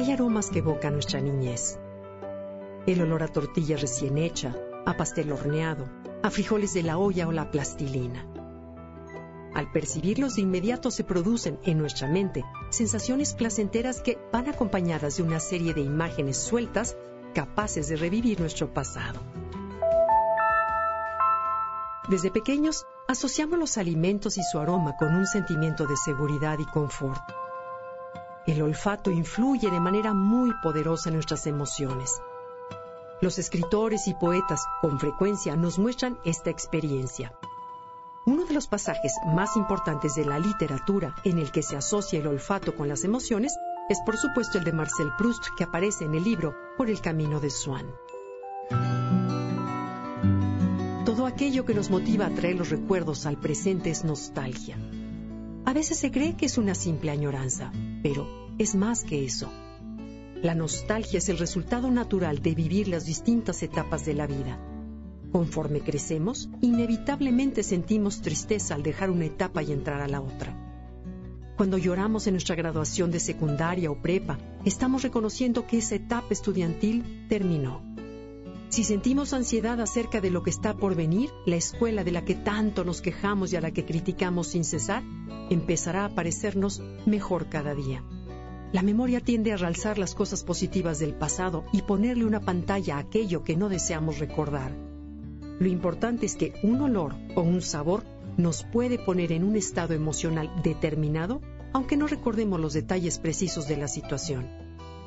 Hay 0.00 0.12
aromas 0.12 0.48
que 0.48 0.60
evocan 0.60 0.94
nuestra 0.94 1.20
niñez. 1.20 1.78
El 2.86 3.02
olor 3.02 3.22
a 3.22 3.28
tortilla 3.28 3.76
recién 3.76 4.16
hecha, 4.16 4.56
a 4.86 4.96
pastel 4.96 5.30
horneado, 5.30 5.90
a 6.22 6.30
frijoles 6.30 6.72
de 6.72 6.82
la 6.82 6.96
olla 6.96 7.28
o 7.28 7.32
la 7.32 7.50
plastilina. 7.50 8.26
Al 9.54 9.70
percibirlos 9.70 10.36
de 10.36 10.40
inmediato 10.40 10.90
se 10.90 11.04
producen 11.04 11.58
en 11.64 11.76
nuestra 11.76 12.08
mente 12.08 12.42
sensaciones 12.70 13.34
placenteras 13.34 14.00
que 14.00 14.16
van 14.32 14.48
acompañadas 14.48 15.18
de 15.18 15.22
una 15.22 15.38
serie 15.38 15.74
de 15.74 15.82
imágenes 15.82 16.38
sueltas 16.38 16.96
capaces 17.34 17.90
de 17.90 17.96
revivir 17.96 18.40
nuestro 18.40 18.72
pasado. 18.72 19.20
Desde 22.08 22.30
pequeños 22.30 22.86
asociamos 23.06 23.58
los 23.58 23.76
alimentos 23.76 24.38
y 24.38 24.42
su 24.50 24.58
aroma 24.58 24.96
con 24.96 25.14
un 25.14 25.26
sentimiento 25.26 25.86
de 25.86 25.98
seguridad 25.98 26.58
y 26.58 26.64
confort. 26.64 27.20
El 28.46 28.62
olfato 28.62 29.10
influye 29.10 29.70
de 29.70 29.80
manera 29.80 30.14
muy 30.14 30.52
poderosa 30.62 31.10
en 31.10 31.16
nuestras 31.16 31.46
emociones. 31.46 32.20
Los 33.20 33.38
escritores 33.38 34.08
y 34.08 34.14
poetas 34.14 34.64
con 34.80 34.98
frecuencia 34.98 35.56
nos 35.56 35.78
muestran 35.78 36.18
esta 36.24 36.48
experiencia. 36.48 37.34
Uno 38.24 38.44
de 38.46 38.54
los 38.54 38.66
pasajes 38.66 39.12
más 39.26 39.56
importantes 39.56 40.14
de 40.14 40.24
la 40.24 40.38
literatura 40.38 41.14
en 41.24 41.38
el 41.38 41.52
que 41.52 41.62
se 41.62 41.76
asocia 41.76 42.18
el 42.18 42.26
olfato 42.26 42.74
con 42.74 42.88
las 42.88 43.04
emociones 43.04 43.54
es 43.90 43.98
por 44.06 44.16
supuesto 44.16 44.56
el 44.56 44.64
de 44.64 44.72
Marcel 44.72 45.10
Proust 45.18 45.44
que 45.58 45.64
aparece 45.64 46.04
en 46.04 46.14
el 46.14 46.24
libro 46.24 46.54
Por 46.78 46.88
el 46.88 47.00
camino 47.00 47.40
de 47.40 47.50
Swann. 47.50 47.90
Todo 51.04 51.26
aquello 51.26 51.66
que 51.66 51.74
nos 51.74 51.90
motiva 51.90 52.26
a 52.26 52.30
traer 52.30 52.56
los 52.56 52.70
recuerdos 52.70 53.26
al 53.26 53.36
presente 53.36 53.90
es 53.90 54.04
nostalgia. 54.04 54.78
A 55.66 55.72
veces 55.72 55.98
se 55.98 56.10
cree 56.10 56.36
que 56.36 56.46
es 56.46 56.56
una 56.56 56.74
simple 56.74 57.10
añoranza, 57.10 57.72
pero 58.02 58.39
es 58.60 58.74
más 58.74 59.04
que 59.04 59.24
eso. 59.24 59.50
La 60.42 60.54
nostalgia 60.54 61.16
es 61.16 61.30
el 61.30 61.38
resultado 61.38 61.90
natural 61.90 62.42
de 62.42 62.54
vivir 62.54 62.88
las 62.88 63.06
distintas 63.06 63.62
etapas 63.62 64.04
de 64.04 64.12
la 64.12 64.26
vida. 64.26 64.60
Conforme 65.32 65.80
crecemos, 65.80 66.50
inevitablemente 66.60 67.62
sentimos 67.62 68.20
tristeza 68.20 68.74
al 68.74 68.82
dejar 68.82 69.10
una 69.10 69.24
etapa 69.24 69.62
y 69.62 69.72
entrar 69.72 70.02
a 70.02 70.08
la 70.08 70.20
otra. 70.20 70.54
Cuando 71.56 71.78
lloramos 71.78 72.26
en 72.26 72.34
nuestra 72.34 72.54
graduación 72.54 73.10
de 73.10 73.20
secundaria 73.20 73.90
o 73.90 74.02
prepa, 74.02 74.36
estamos 74.66 75.04
reconociendo 75.04 75.66
que 75.66 75.78
esa 75.78 75.94
etapa 75.94 76.28
estudiantil 76.28 77.26
terminó. 77.30 77.82
Si 78.68 78.84
sentimos 78.84 79.32
ansiedad 79.32 79.80
acerca 79.80 80.20
de 80.20 80.30
lo 80.30 80.42
que 80.42 80.50
está 80.50 80.76
por 80.76 80.94
venir, 80.94 81.30
la 81.46 81.56
escuela 81.56 82.04
de 82.04 82.12
la 82.12 82.26
que 82.26 82.34
tanto 82.34 82.84
nos 82.84 83.00
quejamos 83.00 83.54
y 83.54 83.56
a 83.56 83.62
la 83.62 83.70
que 83.70 83.86
criticamos 83.86 84.48
sin 84.48 84.64
cesar, 84.64 85.02
empezará 85.48 86.04
a 86.04 86.14
parecernos 86.14 86.82
mejor 87.06 87.48
cada 87.48 87.74
día. 87.74 88.04
La 88.72 88.82
memoria 88.82 89.20
tiende 89.20 89.52
a 89.52 89.56
realzar 89.56 89.98
las 89.98 90.14
cosas 90.14 90.44
positivas 90.44 91.00
del 91.00 91.12
pasado 91.12 91.64
y 91.72 91.82
ponerle 91.82 92.24
una 92.24 92.38
pantalla 92.38 92.96
a 92.96 93.00
aquello 93.00 93.42
que 93.42 93.56
no 93.56 93.68
deseamos 93.68 94.20
recordar. 94.20 94.70
Lo 95.58 95.66
importante 95.66 96.24
es 96.26 96.36
que 96.36 96.54
un 96.62 96.80
olor 96.80 97.16
o 97.34 97.42
un 97.42 97.62
sabor 97.62 98.04
nos 98.36 98.62
puede 98.62 98.98
poner 98.98 99.32
en 99.32 99.42
un 99.42 99.56
estado 99.56 99.92
emocional 99.92 100.50
determinado, 100.62 101.40
aunque 101.72 101.96
no 101.96 102.06
recordemos 102.06 102.60
los 102.60 102.72
detalles 102.72 103.18
precisos 103.18 103.66
de 103.66 103.76
la 103.76 103.88
situación. 103.88 104.48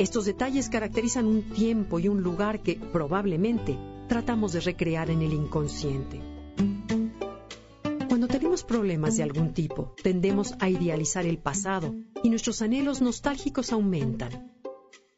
Estos 0.00 0.24
detalles 0.24 0.68
caracterizan 0.68 1.26
un 1.26 1.42
tiempo 1.42 2.00
y 2.00 2.08
un 2.08 2.22
lugar 2.22 2.60
que 2.60 2.74
probablemente 2.74 3.78
tratamos 4.08 4.52
de 4.52 4.60
recrear 4.60 5.10
en 5.10 5.22
el 5.22 5.32
inconsciente. 5.32 6.20
Cuando 8.24 8.38
tenemos 8.38 8.64
problemas 8.64 9.18
de 9.18 9.22
algún 9.22 9.52
tipo, 9.52 9.94
tendemos 10.02 10.54
a 10.58 10.70
idealizar 10.70 11.26
el 11.26 11.36
pasado 11.36 11.94
y 12.22 12.30
nuestros 12.30 12.62
anhelos 12.62 13.02
nostálgicos 13.02 13.70
aumentan. 13.70 14.50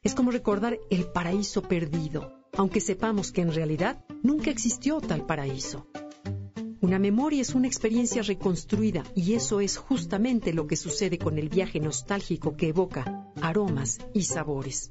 Es 0.03 0.13
como 0.13 0.33
recordar 0.33 0.81
el 0.91 1.05
paraíso 1.13 1.63
perdido, 1.63 2.33
aunque 2.57 2.81
sepamos 2.81 3.31
que 3.31 3.43
en 3.43 3.55
realidad 3.55 4.05
nunca 4.25 4.51
existió 4.51 5.01
tal 5.01 5.25
paraíso. 5.25 5.87
Una 6.81 6.99
memoria 6.99 7.43
es 7.43 7.55
una 7.55 7.69
experiencia 7.69 8.23
reconstruida 8.23 9.05
y 9.15 9.35
eso 9.35 9.61
es 9.61 9.77
justamente 9.77 10.53
lo 10.53 10.67
que 10.67 10.75
sucede 10.75 11.17
con 11.17 11.39
el 11.39 11.49
viaje 11.49 11.79
nostálgico 11.79 12.57
que 12.57 12.71
evoca 12.71 13.31
aromas 13.41 14.01
y 14.15 14.23
sabores. 14.23 14.89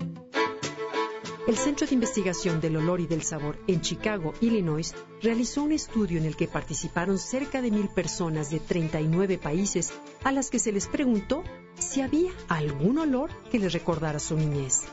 El 1.47 1.57
Centro 1.57 1.85
de 1.85 1.93
Investigación 1.93 2.59
del 2.59 2.75
Olor 2.75 3.01
y 3.01 3.05
del 3.05 3.21
Sabor 3.21 3.59
en 3.67 3.81
Chicago, 3.81 4.33
Illinois, 4.41 4.95
realizó 5.21 5.61
un 5.61 5.73
estudio 5.73 6.17
en 6.17 6.25
el 6.25 6.35
que 6.35 6.47
participaron 6.47 7.19
cerca 7.19 7.61
de 7.61 7.69
mil 7.69 7.87
personas 7.87 8.49
de 8.49 8.59
39 8.59 9.37
países 9.37 9.93
a 10.23 10.31
las 10.31 10.49
que 10.49 10.57
se 10.57 10.71
les 10.71 10.87
preguntó 10.87 11.43
si 11.77 12.01
había 12.01 12.31
algún 12.47 12.97
olor 12.97 13.29
que 13.51 13.59
les 13.59 13.73
recordara 13.73 14.17
su 14.17 14.35
niñez. 14.35 14.85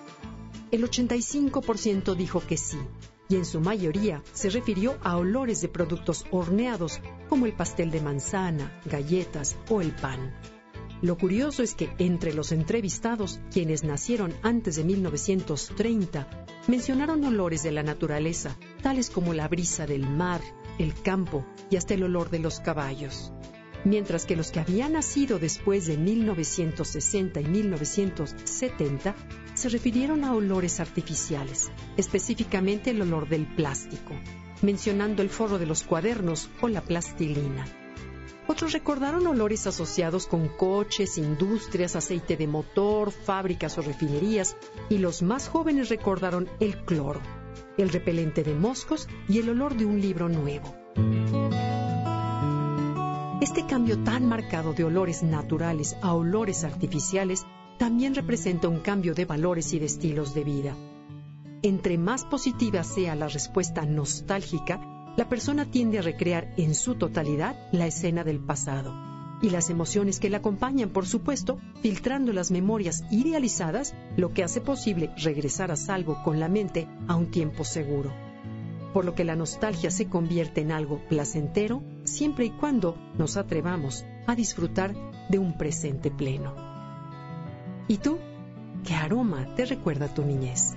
El 0.71 0.85
85% 0.85 2.15
dijo 2.15 2.43
que 2.47 2.59
sí, 2.59 2.79
y 3.31 3.37
en 3.37 3.47
su 3.47 3.61
mayoría 3.61 4.23
se 4.35 4.51
refirió 4.51 4.99
a 5.03 5.17
olores 5.17 5.63
de 5.63 5.69
productos 5.69 6.27
horneados 6.31 7.01
como 7.31 7.47
el 7.47 7.55
pastel 7.55 7.91
de 7.91 8.03
manzana, 8.03 8.79
galletas 8.85 9.57
o 9.71 9.81
el 9.81 9.93
pan. 9.93 10.35
Lo 11.03 11.19
curioso 11.19 11.65
es 11.65 11.75
que 11.75 11.91
entre 11.99 12.33
los 12.33 12.53
entrevistados, 12.53 13.41
quienes 13.51 13.83
nacieron 13.83 14.33
antes 14.43 14.77
de 14.77 14.85
1930, 14.85 16.47
mencionaron 16.69 17.25
olores 17.25 17.65
de 17.65 17.73
la 17.73 17.83
naturaleza, 17.83 18.57
tales 18.83 19.11
como 19.11 19.35
la 19.35 19.49
brisa 19.49 19.85
del 19.85 20.09
mar, 20.09 20.41
el 20.79 20.95
campo 20.95 21.45
y 21.71 21.77
hasta 21.77 21.95
el 21.95 22.05
olor 22.05 22.31
de 22.31 22.39
los 22.39 22.61
caballos. 22.61 23.33
Mientras 23.85 24.27
que 24.27 24.37
los 24.37 24.53
que 24.53 24.61
habían 24.61 24.93
nacido 24.93 25.41
después 25.41 25.87
de 25.87 25.99
1960 25.99 27.41
y 27.41 27.45
1970 27.47 29.17
se 29.55 29.69
refirieron 29.71 30.23
a 30.23 30.35
olores 30.35 30.79
artificiales, 30.79 31.73
específicamente 31.97 32.91
el 32.91 33.03
olor 33.03 33.29
del 33.29 33.53
plástico, 33.57 34.15
mencionando 34.63 35.23
el 35.23 35.31
forro 35.31 35.59
de 35.59 35.67
los 35.67 35.83
cuadernos 35.83 36.49
o 36.61 36.69
la 36.69 36.81
plastilina. 36.81 37.82
Otros 38.53 38.75
recordaron 38.75 39.27
olores 39.27 39.67
asociados 39.67 40.27
con 40.27 40.47
coches, 40.47 41.17
industrias, 41.17 41.97
aceite 41.97 42.37
de 42.37 42.47
motor, 42.47 43.11
fábricas 43.11 43.79
o 43.79 43.81
refinerías, 43.81 44.59
y 44.91 44.99
los 44.99 45.23
más 45.23 45.49
jóvenes 45.49 45.89
recordaron 45.89 46.51
el 46.61 46.77
cloro, 46.85 47.23
el 47.79 47.89
repelente 47.89 48.43
de 48.43 48.55
moscos 48.55 49.09
y 49.27 49.39
el 49.39 49.49
olor 49.49 49.75
de 49.75 49.87
un 49.87 50.03
libro 50.03 50.29
nuevo. 50.29 50.77
Este 53.41 53.65
cambio 53.65 54.05
tan 54.05 54.27
marcado 54.27 54.75
de 54.75 54.85
olores 54.85 55.23
naturales 55.23 55.97
a 56.03 56.13
olores 56.13 56.63
artificiales 56.63 57.47
también 57.79 58.15
representa 58.15 58.69
un 58.69 58.81
cambio 58.81 59.15
de 59.15 59.25
valores 59.25 59.73
y 59.73 59.79
de 59.79 59.87
estilos 59.87 60.35
de 60.35 60.45
vida. 60.45 60.77
Entre 61.63 61.97
más 61.97 62.27
positiva 62.27 62.85
sea 62.85 63.15
la 63.15 63.29
respuesta 63.29 63.87
nostálgica, 63.87 64.92
la 65.17 65.29
persona 65.29 65.71
tiende 65.71 65.99
a 65.99 66.03
recrear 66.03 66.53
en 66.57 66.75
su 66.75 66.95
totalidad 66.95 67.57
la 67.73 67.87
escena 67.87 68.25
del 68.25 68.41
pasado 68.41 68.93
y 69.43 69.51
las 69.51 69.69
emociones 69.71 70.21
que 70.21 70.31
la 70.31 70.39
acompañan, 70.39 70.91
por 70.91 71.05
supuesto, 71.05 71.59
filtrando 71.83 72.33
las 72.33 72.51
memorias 72.51 73.03
idealizadas, 73.11 73.95
lo 74.17 74.33
que 74.33 74.45
hace 74.45 74.61
posible 74.61 75.11
regresar 75.17 75.73
a 75.73 75.77
salvo 75.77 76.23
con 76.23 76.39
la 76.39 76.49
mente 76.49 76.87
a 77.09 77.17
un 77.17 77.31
tiempo 77.31 77.65
seguro. 77.65 78.13
Por 78.95 79.05
lo 79.05 79.15
que 79.15 79.25
la 79.25 79.35
nostalgia 79.35 79.91
se 79.91 80.07
convierte 80.07 80.61
en 80.61 80.71
algo 80.71 81.01
placentero 81.09 81.83
siempre 82.05 82.47
y 82.47 82.51
cuando 82.51 82.97
nos 83.19 83.37
atrevamos 83.37 84.05
a 84.27 84.37
disfrutar 84.37 84.95
de 85.29 85.39
un 85.39 85.59
presente 85.59 86.11
pleno. 86.11 86.55
¿Y 87.89 87.97
tú? 87.97 88.19
¿Qué 88.85 88.95
aroma 88.95 89.55
te 89.57 89.65
recuerda 89.65 90.13
tu 90.13 90.25
niñez? 90.25 90.77